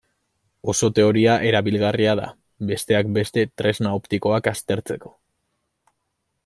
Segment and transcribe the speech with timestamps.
[0.71, 2.25] Oso teoria erabilgarria da,
[2.71, 5.17] besteak beste, tresna optikoak aztertzeko.